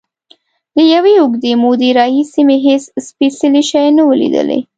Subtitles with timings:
[0.75, 4.59] له یوې اوږدې مودې راهیسې مې هېڅ سپېڅلی شی نه و لیدلی.